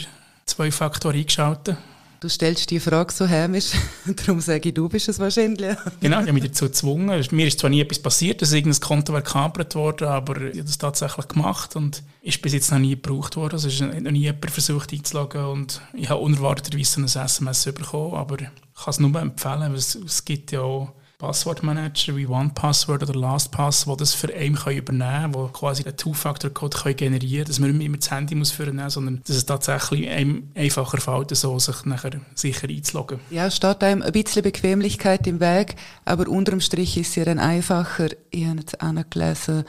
zwei 0.46 0.70
Faktoren 0.70 1.16
eingeschaltet? 1.16 1.76
Du 2.20 2.28
stellst 2.28 2.70
die 2.70 2.78
Frage 2.78 3.12
so 3.12 3.26
hämisch, 3.26 3.72
darum 4.06 4.40
sage 4.40 4.68
ich, 4.68 4.74
du 4.74 4.88
bist 4.88 5.08
es 5.08 5.18
wahrscheinlich. 5.18 5.76
genau, 6.00 6.20
ich 6.20 6.28
habe 6.28 6.32
mich 6.32 6.44
dazu 6.44 6.66
gezwungen. 6.66 7.26
Mir 7.32 7.48
ist 7.48 7.58
zwar 7.58 7.68
nie 7.68 7.80
etwas 7.80 7.98
passiert, 7.98 8.40
dass 8.40 8.52
irgendein 8.52 8.80
Konto 8.80 9.12
gekapert 9.12 9.74
wurde, 9.74 10.08
aber 10.08 10.40
ich 10.40 10.58
habe 10.58 10.62
das 10.62 10.78
tatsächlich 10.78 11.26
gemacht 11.26 11.74
und 11.74 12.04
ist 12.22 12.40
bis 12.40 12.52
jetzt 12.52 12.70
noch 12.70 12.78
nie 12.78 12.90
gebraucht 12.90 13.34
worden. 13.34 13.54
Also 13.54 13.66
es 13.66 13.74
ist 13.74 13.80
noch 13.80 14.10
nie 14.12 14.20
jemand 14.20 14.52
versucht 14.52 14.92
einzuloggen 14.92 15.44
und 15.46 15.80
ich 15.94 16.08
habe 16.10 16.20
unerwarteterweise 16.20 17.00
ein 17.00 17.06
SMS 17.06 17.64
bekommen, 17.64 18.14
aber 18.14 18.40
ich 18.40 18.48
kann 18.76 18.90
es 18.90 19.00
nur 19.00 19.20
empfehlen, 19.20 19.74
es, 19.74 19.96
es 19.96 20.24
gibt 20.24 20.52
ja 20.52 20.60
auch 20.60 20.92
Passwortmanager 21.22 22.16
wie 22.16 22.26
OnePassword 22.26 23.04
oder 23.04 23.14
LastPass, 23.14 23.84
die 23.84 23.96
das 23.96 24.12
für 24.12 24.34
einen 24.34 24.56
können 24.56 24.78
übernehmen 24.78 25.32
können, 25.32 25.46
die 25.46 25.52
quasi 25.52 25.84
einen 25.84 25.96
Two-Factor-Code 25.96 26.94
generieren 26.94 27.30
können, 27.30 27.44
dass 27.46 27.60
man 27.60 27.70
nicht 27.70 27.86
immer 27.86 27.96
das 27.96 28.10
Handy 28.10 28.34
muss 28.34 28.50
führen 28.50 28.74
muss, 28.74 28.94
sondern 28.94 29.22
dass 29.24 29.36
es 29.36 29.46
tatsächlich 29.46 30.08
einem 30.08 30.50
einfacher 30.56 31.00
fällt, 31.00 31.30
so 31.36 31.56
sich 31.60 31.84
nachher 31.84 32.20
sicher 32.34 32.68
einzuloggen. 32.68 33.20
Ja, 33.30 33.46
es 33.46 33.54
steht 33.54 33.84
einem 33.84 34.02
ein 34.02 34.10
bisschen 34.10 34.42
Bequemlichkeit 34.42 35.24
im 35.28 35.38
Weg, 35.38 35.76
aber 36.04 36.26
unterm 36.26 36.60
Strich 36.60 36.96
ist 36.96 37.10
es 37.10 37.14
ja 37.14 37.24
dann 37.24 37.38
einfacher. 37.38 38.08
Ich 38.30 38.44
habe 38.44 38.58
jetzt 38.58 38.82
auch 38.82 38.92
gelesen, 39.08 39.64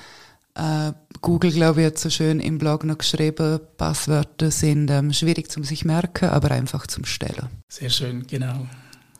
Äh, 0.56 0.94
Google, 1.22 1.52
glaube 1.52 1.82
ich, 1.82 1.88
hat 1.88 1.98
so 1.98 2.10
schön 2.12 2.40
im 2.40 2.58
Blog 2.60 2.84
noch 2.84 2.98
geschrieben, 3.00 3.60
Passwörter 3.78 4.52
sind 4.52 4.90
ähm, 4.92 5.12
schwierig 5.12 5.50
zum 5.50 5.64
sich 5.64 5.84
merken, 5.84 6.30
aber 6.30 6.52
einfach 6.52 6.86
zum 6.86 7.06
Stellen. 7.06 7.48
Sehr 7.70 7.90
schön, 7.90 8.28
genau. 8.28 8.68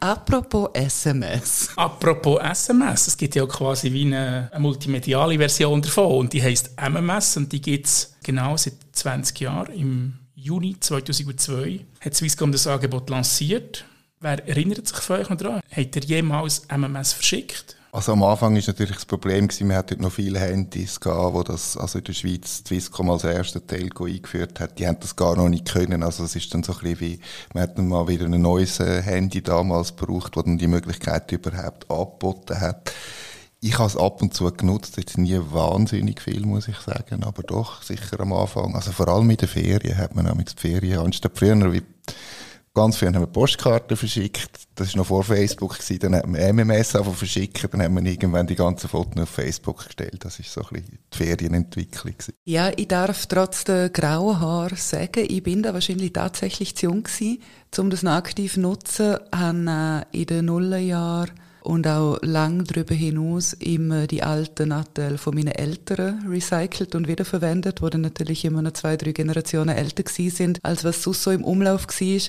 Apropos 0.04 0.70
SMS. 0.74 1.70
Apropos 1.78 2.38
SMS, 2.42 3.08
es 3.08 3.16
gibt 3.16 3.36
ja 3.36 3.46
quasi 3.46 3.94
wie 3.94 4.02
eine, 4.02 4.50
eine 4.52 4.60
multimediale 4.60 5.38
Version 5.38 5.82
davon 5.82 6.18
und 6.18 6.34
die 6.34 6.44
heißt 6.44 6.72
MMS 6.78 7.38
und 7.38 7.54
die 7.54 7.62
gibt 7.62 7.86
es 7.86 8.14
genau 8.22 8.58
seit 8.58 8.74
20 8.92 9.40
Jahren. 9.40 9.74
Im 9.74 10.14
Juni 10.36 10.76
2002 10.78 11.86
hat 12.02 12.16
Swisscom 12.16 12.52
das 12.52 12.68
Angebot 12.68 13.10
lanciert. 13.10 13.86
Wer 14.20 14.46
erinnert 14.46 14.86
sich 14.90 14.98
von 14.98 15.22
euch 15.22 15.30
noch 15.30 15.38
daran? 15.38 15.62
Hat 15.72 15.96
ihr 15.96 16.04
jemals 16.04 16.68
MMS 16.68 17.14
verschickt? 17.14 17.78
Also 17.94 18.14
am 18.14 18.24
Anfang 18.24 18.56
ist 18.56 18.68
natürlich 18.68 18.96
das 18.96 19.06
Problem 19.06 19.48
gewesen, 19.48 19.68
man 19.68 19.78
hatte 19.78 20.02
noch 20.02 20.14
viele 20.14 20.40
Handys 20.40 21.00
gehabt, 21.00 21.36
wo 21.36 21.44
das, 21.44 21.78
also 21.78 22.00
in 22.00 22.06
der 22.06 22.14
Schweiz 22.14 22.64
Swisscom 22.66 23.12
als 23.12 23.24
erster 23.24 23.66
Telco 23.66 24.06
eingeführt 24.06 24.60
hat, 24.60 24.80
die 24.80 24.88
haben 24.88 24.98
das 25.00 25.16
gar 25.16 25.36
noch 25.36 25.48
nicht 25.48 25.72
können. 25.72 26.02
Also 26.02 26.24
es 26.24 26.36
ist 26.36 26.52
dann 26.56 26.64
so 26.64 26.74
ein 26.74 26.80
bisschen 26.80 27.00
wie, 27.02 27.20
man 27.54 27.62
hat 27.62 27.78
dann 27.78 27.88
mal 27.88 28.08
wieder 28.08 28.26
ein 28.26 28.42
neues 28.42 28.80
äh, 28.80 29.04
Handy 29.04 29.44
damals 29.44 29.96
gebraucht, 29.96 30.36
wo 30.36 30.42
dann 30.42 30.58
die 30.58 30.66
Möglichkeit 30.66 31.32
überhaupt 31.32 31.92
angeboten 31.92 32.60
hat. 32.60 32.92
Ich 33.62 33.78
habe 33.78 33.90
es 33.90 33.96
ab 33.96 34.24
und 34.24 34.34
zu 34.34 34.52
genutzt, 34.52 34.98
jetzt 34.98 35.20
nie 35.20 35.40
wahnsinnig 35.40 36.20
viel, 36.20 36.48
muss 36.48 36.68
ich 36.68 36.80
sagen, 36.80 37.24
aber 37.24 37.44
doch 37.44 37.84
sicher 37.84 38.20
am 38.22 38.34
Anfang. 38.34 38.74
Also 38.74 38.92
vor 38.92 39.08
allem 39.08 39.30
in 39.30 39.38
den 39.38 39.48
Ferien 39.48 40.00
hat 40.00 40.16
man 40.16 40.26
nämlich 40.26 40.56
die 40.56 40.60
Ferien, 40.60 40.98
anstatt 40.98 41.38
früher 41.38 41.72
wie 41.72 41.84
Ganz 42.76 42.98
früh 42.98 43.06
haben 43.06 43.20
wir 43.20 43.28
Postkarten 43.28 43.96
verschickt. 43.96 44.68
Das 44.74 44.94
war 44.94 44.98
noch 44.98 45.06
vor 45.06 45.24
Facebook. 45.24 45.78
Gewesen. 45.78 46.00
Dann 46.00 46.16
hat 46.16 46.26
man 46.26 46.42
MMS 46.56 46.96
einfach 46.96 47.14
verschickt. 47.14 47.72
Dann 47.72 47.84
haben 47.84 48.04
wir 48.04 48.12
irgendwann 48.12 48.48
die 48.48 48.56
ganzen 48.56 48.90
Fotos 48.90 49.22
auf 49.22 49.30
Facebook 49.30 49.86
gestellt. 49.86 50.26
Das 50.26 50.40
war 50.40 50.46
so 50.46 50.62
ein 50.62 50.82
bisschen 50.82 51.00
die 51.14 51.18
Ferienentwicklung. 51.18 52.14
Gewesen. 52.14 52.34
Ja, 52.46 52.72
ich 52.76 52.88
darf 52.88 53.28
trotz 53.28 53.64
der 53.66 53.90
grauen 53.90 54.40
Haare 54.40 54.76
sagen, 54.76 55.28
ich 55.30 55.44
bin 55.44 55.62
da 55.62 55.76
wahrscheinlich 55.76 56.14
tatsächlich 56.14 56.76
zu 56.76 56.88
jung 56.88 57.04
gewesen, 57.04 57.44
um 57.78 57.92
das 57.92 58.02
noch 58.02 58.14
aktiv 58.14 58.56
zu 58.56 58.62
nutzen. 58.62 59.18
Haben 59.32 59.68
äh, 59.68 60.06
in 60.12 60.26
den 60.26 60.46
Nullerjahren 60.46 61.32
und 61.64 61.88
auch 61.88 62.18
lang 62.22 62.66
darüber 62.66 62.94
hinaus 62.94 63.54
immer 63.54 64.06
die 64.08 64.24
alten 64.24 64.70
Nattel 64.70 65.18
von 65.18 65.36
meinen 65.36 65.54
Eltern 65.54 66.26
recycelt 66.30 66.94
und 66.96 67.08
wiederverwendet, 67.08 67.82
wo 67.82 67.90
dann 67.90 68.02
natürlich 68.02 68.46
immer 68.46 68.62
noch 68.62 68.74
zwei, 68.74 68.98
drei 68.98 69.12
Generationen 69.12 69.76
älter 69.76 70.04
gewesen 70.04 70.36
sind, 70.36 70.60
als 70.64 70.84
was 70.84 71.02
sonst 71.04 71.24
so 71.24 71.32
im 71.32 71.44
Umlauf 71.44 71.88
war. 71.88 72.22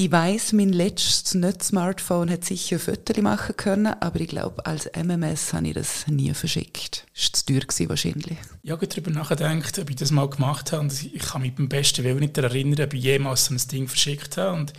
Ich 0.00 0.12
weiß, 0.12 0.52
mein 0.52 0.68
letztes 0.68 1.34
Nicht-Smartphone 1.34 2.30
hat 2.30 2.44
sicher 2.44 2.78
Fotos 2.78 3.16
machen 3.16 3.56
können, 3.56 3.94
aber 3.98 4.20
ich 4.20 4.28
glaube, 4.28 4.64
als 4.64 4.88
MMS 4.94 5.52
habe 5.52 5.66
ich 5.66 5.74
das 5.74 6.06
nie 6.06 6.32
verschickt. 6.34 7.04
Das 7.14 7.24
war 7.48 7.68
zu 7.68 7.76
teuer 7.76 7.88
wahrscheinlich. 7.88 8.38
Ich 8.62 8.70
habe 8.70 8.86
darüber 8.86 9.10
nachgedacht, 9.10 9.76
ob 9.76 9.90
ich 9.90 9.96
das 9.96 10.12
mal 10.12 10.30
gemacht 10.30 10.70
habe. 10.70 10.82
Und 10.82 10.92
ich 11.02 11.18
kann 11.18 11.42
mich 11.42 11.56
beim 11.56 11.68
besten 11.68 12.04
Willen 12.04 12.20
nicht 12.20 12.36
daran 12.36 12.52
erinnern, 12.52 12.84
ob 12.84 12.94
ich 12.94 13.02
jemals 13.02 13.46
so 13.46 13.54
ein 13.54 13.60
Ding 13.72 13.88
verschickt 13.88 14.36
habe. 14.36 14.56
Und 14.56 14.72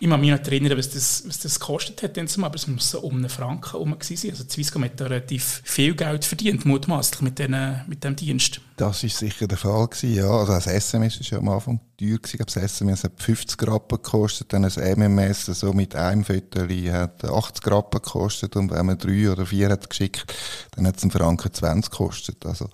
ich 0.00 0.08
kann 0.08 0.20
mich 0.20 0.30
nicht 0.30 0.46
erinnern, 0.48 0.78
was 0.78 0.88
das, 0.88 1.22
was 1.26 1.40
das 1.40 1.60
gekostet 1.60 2.02
hat, 2.02 2.18
aber 2.18 2.54
es 2.54 2.66
muss 2.66 2.94
um 2.94 3.16
einen 3.16 3.28
Franken 3.28 3.70
herum 3.70 3.96
sein. 4.00 4.30
Also 4.30 4.44
Swisscom 4.48 4.84
hat 4.84 4.98
da 4.98 5.06
relativ 5.06 5.60
viel 5.64 5.94
Geld 5.94 6.24
verdient, 6.24 6.64
mutmaßlich, 6.64 7.20
mit, 7.20 7.38
mit 7.86 8.02
diesem 8.02 8.16
Dienst. 8.16 8.60
Das 8.80 9.02
war 9.02 9.10
sicher 9.10 9.46
der 9.46 9.58
Fall 9.58 9.88
gewesen, 9.88 10.14
ja. 10.14 10.30
Also 10.30 10.54
das 10.54 10.66
SMS 10.66 11.20
war 11.20 11.26
ja 11.26 11.38
am 11.38 11.48
Anfang 11.50 11.80
teuer 11.98 12.16
gewesen. 12.16 12.42
Das 12.46 12.56
SMS 12.56 13.04
hat 13.04 13.12
50 13.20 13.68
Rappen 13.68 13.98
gekostet, 14.02 14.54
dann 14.54 14.64
ein 14.64 14.98
MMS 14.98 15.46
so 15.46 15.74
mit 15.74 15.94
einem 15.94 16.24
Viertel 16.24 16.90
hat 16.90 17.22
80 17.22 17.66
Rappen 17.70 18.00
gekostet 18.00 18.56
und 18.56 18.70
wenn 18.70 18.86
man 18.86 18.96
drei 18.96 19.30
oder 19.30 19.44
vier 19.44 19.68
hat 19.68 19.90
geschickt, 19.90 20.34
dann 20.74 20.86
hat 20.86 20.96
es 20.96 21.02
einen 21.02 21.10
Franken 21.10 21.52
20 21.52 21.90
gekostet. 21.90 22.46
Also 22.46 22.70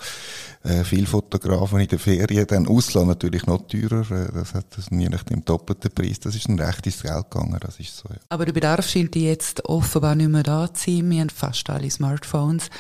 äh, 0.63 0.85
viele 0.85 1.09
Fotografen 1.09 1.81
in 1.81 1.89
der 1.89 1.99
Ferien, 1.99 2.47
dann 2.47 2.69
Ausland 2.69 3.09
natürlich 3.09 3.45
noch 3.47 3.67
teurer, 3.67 4.09
äh, 4.13 4.33
das 4.33 4.55
hat 4.55 4.67
das 4.77 4.87
je 4.91 5.09
nach 5.09 5.25
dem 5.25 5.45
doppelten 5.45 5.91
Preis, 5.91 6.21
das 6.21 6.37
ist 6.37 6.49
ein 6.49 6.61
recht 6.61 6.87
ins 6.87 7.03
Geld 7.03 7.31
gegangen, 7.33 7.59
das 7.61 7.81
ist 7.81 7.97
so, 7.97 8.09
ja. 8.11 8.21
Aber 8.29 8.45
der 8.45 8.53
Bedarf 8.53 8.89
scheint 8.89 9.17
jetzt 9.17 9.65
offenbar 9.65 10.15
nicht 10.15 10.31
mehr 10.31 10.45
da 10.45 10.73
zu 10.73 10.89
sein. 10.89 11.11
Wir 11.11 11.21
haben 11.23 11.31
fast 11.31 11.69
alle 11.69 11.91
Smartphones. 11.91 12.71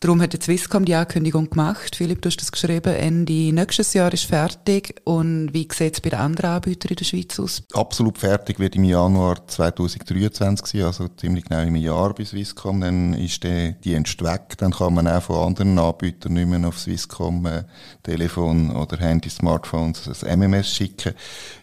Darum 0.00 0.20
hat 0.20 0.32
die 0.32 0.40
Swisscom 0.40 0.84
die 0.84 0.94
Ankündigung 0.94 1.48
gemacht. 1.48 1.96
Philipp, 1.96 2.22
du 2.22 2.28
hast 2.28 2.36
das 2.36 2.52
geschrieben, 2.52 2.94
Ende 2.94 3.52
nächstes 3.52 3.94
Jahr 3.94 4.12
ist 4.12 4.24
fertig. 4.24 5.00
Und 5.04 5.54
wie 5.54 5.68
sieht 5.72 5.94
es 5.94 6.00
bei 6.00 6.10
den 6.10 6.18
anderen 6.18 6.50
Anbietern 6.50 6.90
in 6.90 6.96
der 6.96 7.04
Schweiz 7.04 7.38
aus? 7.38 7.62
Absolut 7.72 8.18
fertig 8.18 8.58
wird 8.58 8.76
im 8.76 8.84
Januar 8.84 9.46
2023 9.46 10.80
sein, 10.80 10.86
also 10.86 11.08
ziemlich 11.08 11.44
genau 11.44 11.62
im 11.62 11.76
Jahr 11.76 12.14
bei 12.14 12.24
Swisscom. 12.24 12.80
Dann 12.80 13.14
ist 13.14 13.42
der 13.44 13.72
Dienst 13.72 14.22
weg. 14.22 14.58
Dann 14.58 14.72
kann 14.72 14.94
man 14.94 15.08
auch 15.08 15.22
von 15.22 15.46
anderen 15.46 15.78
Anbietern 15.78 16.34
nicht 16.34 16.48
mehr 16.48 16.68
auf 16.68 16.78
Swisscom 16.78 17.46
äh, 17.46 17.64
Telefon 18.02 18.74
oder 18.74 18.98
Handy, 18.98 19.30
Smartphones 19.30 20.24
ein 20.24 20.38
MMS 20.38 20.68
schicken. 20.68 21.14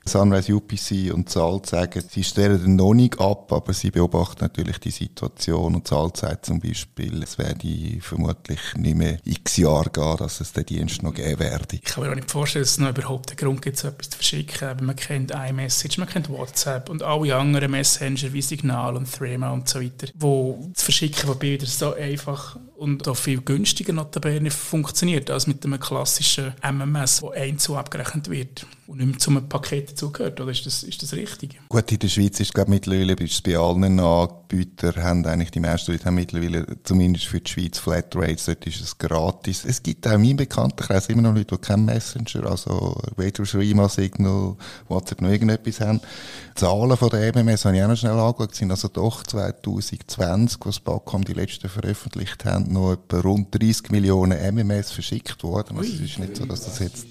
Sunrise 0.06 0.54
UPC 0.56 1.14
und 1.14 1.30
Zalt 1.30 1.68
sagen, 1.68 2.04
sie 2.08 2.24
stellen 2.24 2.76
noch 2.76 2.94
nicht 2.94 3.20
ab, 3.20 3.52
aber 3.54 3.72
sie 3.72 3.92
beobachten 3.92 4.40
natürlich 4.42 4.80
die 4.80 4.90
Situation 4.90 5.76
und 5.76 5.88
Zalt 5.88 6.18
sagt 6.18 6.48
zum 6.48 6.60
Beispiel, 6.60 7.22
es 7.22 7.38
werde 7.38 8.00
vermutlich 8.02 8.60
nicht 8.76 8.98
mehr 8.98 9.20
x 9.24 9.58
Jahre 9.58 9.92
gehen, 9.92 10.18
dass 10.18 10.42
es 10.42 10.54
den 10.54 10.66
Dienst 10.66 11.04
noch 11.04 11.14
geben 11.14 11.40
werde. 11.40 11.76
Ich 11.76 11.84
kann 11.84 12.04
mir 12.04 12.12
auch 12.12 12.16
nicht 12.16 12.32
vorstellen, 12.32 12.64
dass 12.64 12.72
es 12.72 12.80
noch 12.80 12.90
überhaupt 12.90 13.30
einen 13.30 13.38
Grund 13.38 13.62
gibt, 13.62 13.78
so 13.78 13.90
etwas 13.90 14.10
zu 14.10 14.18
verschicken. 14.18 14.68
Aber 14.68 14.84
man 14.84 14.96
kennt 14.96 15.32
iMessage, 15.32 16.00
man 16.00 16.08
kennt 16.08 16.30
WhatsApp 16.30 16.90
und 16.90 17.04
alle 17.04 17.36
anderen 17.36 17.72
Messenger 17.72 18.34
wie 18.34 18.42
Signal 18.42 18.98
und 18.98 19.12
Threema 19.12 19.52
und 19.52 19.70
so 19.70 19.82
weiter, 19.82 20.08
wo 20.16 20.68
das 20.74 20.84
Verschicken 20.84 21.28
von 21.28 21.38
Bildern 21.38 21.68
so 21.68 21.94
einfach 21.94 22.58
und 22.76 23.08
auch 23.08 23.16
viel 23.16 23.42
günstiger 23.42 23.94
notabene 23.94 24.50
funktioniert 24.50 25.30
als 25.30 25.46
mit 25.46 25.64
einem 25.64 25.80
klassischen 25.80 26.54
MMS, 26.64 27.22
wo 27.22 27.30
einzeln 27.30 27.78
abgerechnet 27.78 28.30
wird 28.30 28.66
und 28.92 28.98
nicht 28.98 29.08
mehr 29.08 29.20
zu 29.20 29.32
einem 29.32 29.48
Paket 29.48 29.92
dazugehört. 29.92 30.42
Oder 30.42 30.52
ist 30.52 30.66
das, 30.66 30.84
ist 30.84 31.02
das 31.02 31.14
richtig? 31.14 31.58
Gut, 31.70 31.90
in 31.90 32.00
der 32.00 32.10
Schweiz 32.10 32.40
ist 32.42 32.54
glaube 32.54 32.72
mittlerweile 32.72 33.14
ist 33.14 33.42
bei 33.42 33.58
allen 33.58 34.00
Anbietern 34.02 35.02
haben 35.02 35.26
eigentlich 35.26 35.52
die 35.52 35.62
meisten 35.62 35.94
Leute 35.94 36.06
haben 36.06 36.16
mittlerweile 36.16 36.66
zumindest 36.84 37.26
für 37.28 37.40
die 37.40 37.50
Schweiz 37.50 37.80
Flatrates, 37.80 38.46
dort 38.46 38.68
ist 38.68 38.82
es 38.82 38.98
gratis. 38.98 39.64
Es 39.64 39.82
gibt 39.82 40.06
auch 40.08 40.12
in 40.12 40.22
meinem 40.24 40.38
Bekanntenkreis 40.38 41.08
immer 41.08 41.22
noch 41.22 41.34
Leute, 41.34 41.56
die 41.56 41.62
keinen 41.62 41.86
Messenger, 41.86 42.52
also 42.52 43.02
weder 43.16 43.54
Rima, 43.54 43.88
Signal, 43.88 44.58
WhatsApp 44.90 45.22
noch 45.22 45.30
irgendetwas 45.30 45.80
haben. 45.80 46.02
Die 46.50 46.60
Zahlen 46.60 46.98
von 46.98 47.10
der 47.10 47.34
MMS 47.34 47.64
habe 47.64 47.78
ich 47.78 47.84
auch 47.84 47.88
noch 47.88 47.96
schnell 47.96 48.20
angeschaut, 48.20 48.56
sind 48.56 48.72
also 48.72 48.90
doch 48.90 49.24
2020, 49.24 50.60
was 50.66 50.82
Bacom 50.82 51.24
die 51.24 51.34
letzten 51.34 51.70
veröffentlicht 51.70 52.44
haben, 52.44 52.74
noch 52.74 52.92
etwa 52.92 53.22
rund 53.22 53.56
30 53.56 53.90
Millionen 53.92 54.38
MMS 54.54 54.92
verschickt 54.92 55.42
worden. 55.44 55.78
Also 55.78 55.94
es 55.94 56.02
ist 56.02 56.20
nicht 56.20 56.36
so, 56.36 56.46
dass 56.46 56.66
das 56.66 56.80
jetzt 56.80 57.08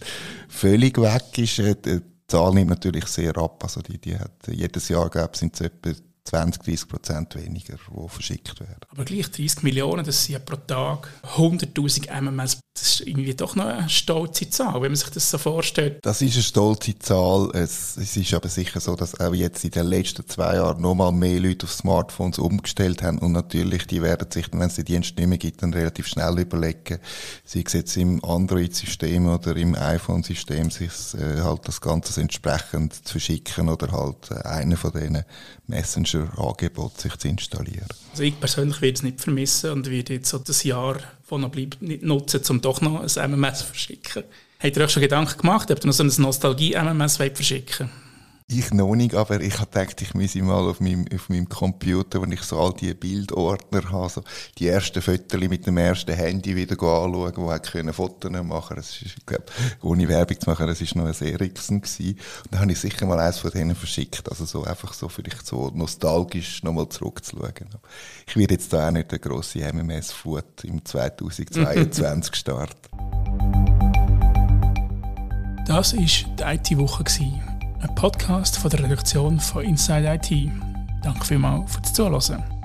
völlig 0.50 0.99
weg 0.99 1.38
ist. 1.38 1.58
Äh, 1.70 2.00
die 2.00 2.00
Zahl 2.28 2.54
nimmt 2.54 2.70
natürlich 2.70 3.06
sehr 3.06 3.36
ab. 3.36 3.62
Also 3.62 3.80
die, 3.80 3.98
die 3.98 4.18
hat, 4.18 4.46
jedes 4.48 4.88
Jahr 4.88 5.08
gab 5.10 5.34
es 5.34 5.42
etwa 5.42 5.90
20, 6.24 6.62
30 6.62 6.88
Prozent 6.88 7.34
weniger, 7.34 7.74
die 7.74 8.08
verschickt 8.08 8.60
werden. 8.60 8.80
Aber 8.88 9.04
gleich 9.04 9.30
30 9.30 9.62
Millionen, 9.62 10.04
das 10.04 10.24
sind 10.24 10.34
ja 10.34 10.38
pro 10.38 10.56
Tag 10.56 11.08
100.000 11.36 12.10
MMS. 12.20 12.60
Das 12.74 12.82
ist 12.82 13.00
irgendwie 13.00 13.34
doch 13.34 13.56
noch 13.56 13.66
eine 13.66 13.88
stolze 13.88 14.48
Zahl, 14.48 14.74
wenn 14.74 14.92
man 14.92 14.96
sich 14.96 15.10
das 15.10 15.30
so 15.30 15.38
vorstellt. 15.38 15.98
Das 16.02 16.22
ist 16.22 16.34
eine 16.34 16.42
stolze 16.42 16.98
Zahl. 16.98 17.50
Es, 17.52 17.96
es 17.96 18.16
ist 18.16 18.32
aber 18.32 18.48
sicher 18.48 18.80
so, 18.80 18.94
dass 18.94 19.18
auch 19.18 19.34
jetzt 19.34 19.64
in 19.64 19.70
den 19.72 19.86
letzten 19.86 20.26
zwei 20.28 20.54
Jahren 20.54 20.80
nochmal 20.80 21.12
mehr 21.12 21.40
Leute 21.40 21.66
auf 21.66 21.72
Smartphones 21.72 22.38
umgestellt 22.38 23.02
haben. 23.02 23.18
Und 23.18 23.32
natürlich, 23.32 23.86
die 23.86 24.02
werden 24.02 24.30
sich, 24.30 24.46
wenn 24.52 24.62
es 24.62 24.76
die 24.76 24.84
Dienste 24.84 25.20
nicht 25.20 25.28
mehr 25.28 25.38
gibt, 25.38 25.62
dann 25.62 25.74
relativ 25.74 26.06
schnell 26.06 26.38
überlegen, 26.38 26.98
sei 27.44 27.64
es 27.66 27.72
jetzt 27.72 27.96
im 27.96 28.24
Android-System 28.24 29.28
oder 29.28 29.56
im 29.56 29.74
iPhone-System, 29.74 30.70
sich 30.70 30.92
äh, 31.14 31.40
halt 31.40 31.66
das 31.66 31.80
Ganze 31.80 32.20
entsprechend 32.20 32.94
zu 32.94 33.12
verschicken 33.12 33.68
oder 33.68 33.92
halt 33.92 34.30
äh, 34.30 34.46
einen 34.48 34.76
von 34.76 34.92
diesen 34.92 35.24
Messenger-Angeboten 36.19 36.99
sich 36.99 37.17
zu 37.17 37.29
installieren. 37.29 37.87
Also 38.11 38.23
ich 38.23 38.38
persönlich 38.38 38.81
werde 38.81 38.95
es 38.95 39.02
nicht 39.02 39.21
vermissen 39.21 39.71
und 39.71 39.90
werde 39.90 40.14
jetzt 40.14 40.31
so 40.31 40.38
das 40.38 40.64
Jahr, 40.64 40.99
das 41.29 41.38
noch 41.38 41.50
bleibt, 41.50 41.81
nicht 41.83 42.02
nutzen, 42.02 42.43
um 42.50 42.61
doch 42.61 42.81
noch 42.81 43.00
ein 43.00 43.31
MMS 43.31 43.61
zu 43.61 43.67
verschicken. 43.67 44.25
Habt 44.59 44.76
ihr 44.76 44.85
euch 44.85 44.90
schon 44.90 45.02
Gedanken 45.02 45.38
gemacht, 45.38 45.71
ob 45.71 45.81
ihr 45.81 45.87
noch 45.87 45.93
so 45.93 46.02
ein 46.02 46.12
Nostalgie-MMS 46.17 47.17
verschicken 47.17 47.88
wollt? 47.88 48.10
Ich 48.52 48.73
noch 48.73 48.97
nicht, 48.97 49.14
aber 49.14 49.40
ich 49.40 49.61
habe 49.61 49.71
gedacht, 49.71 50.02
ich 50.02 50.12
müsse 50.14 50.42
mal 50.42 50.69
auf 50.69 50.80
meinem, 50.80 51.04
auf 51.14 51.28
meinem 51.28 51.49
Computer, 51.49 52.21
wenn 52.21 52.33
ich 52.33 52.42
so 52.42 52.59
all 52.59 52.73
die 52.73 52.92
Bildordner 52.95 53.92
habe, 53.92 54.09
so 54.09 54.25
die 54.59 54.66
ersten 54.66 55.00
Fotos 55.00 55.40
mit 55.40 55.69
dem 55.69 55.76
ersten 55.76 56.12
Handy 56.12 56.57
wieder 56.57 56.73
anschauen, 56.73 57.33
wo 57.37 57.54
ich 57.54 57.62
können 57.62 57.92
Fotos 57.92 58.33
machen 58.33 58.75
Das 58.75 58.90
ist, 58.90 59.02
ich 59.02 59.25
glaube, 59.25 59.45
ohne 59.83 60.09
Werbung 60.09 60.40
zu 60.40 60.50
machen, 60.50 60.66
das 60.66 60.80
ist 60.80 60.97
noch 60.97 61.07
ein 61.07 61.14
Ericsson 61.14 61.80
gewesen. 61.80 62.19
Und 62.45 62.52
dann 62.52 62.62
habe 62.62 62.73
ich 62.73 62.80
sicher 62.80 63.07
mal 63.07 63.21
eins 63.21 63.38
von 63.38 63.52
denen 63.52 63.76
verschickt. 63.76 64.28
Also 64.28 64.45
so 64.45 64.64
einfach 64.64 64.95
so 64.95 65.09
vielleicht 65.09 65.47
so 65.47 65.71
nostalgisch 65.73 66.64
nochmal 66.64 66.88
zurückzuschauen. 66.88 67.52
Ich 68.26 68.37
werde 68.37 68.54
jetzt 68.54 68.73
da 68.73 68.88
auch 68.88 68.90
nicht 68.90 69.11
eine 69.11 69.21
grosse 69.21 69.61
MMS-Foot 69.61 70.64
im 70.64 70.85
2022 70.85 72.35
starten. 72.35 72.75
Das 75.69 75.95
war 75.95 76.02
die 76.02 76.73
IT-Woche 76.73 77.04
ein 77.80 77.94
Podcast 77.94 78.58
von 78.58 78.70
der 78.70 78.82
Redaktion 78.82 79.40
von 79.40 79.64
Inside 79.64 80.20
IT. 80.22 80.50
Danke 81.02 81.25
vielmals 81.25 81.72
fürs 81.72 81.92
Zuhören. 81.92 82.60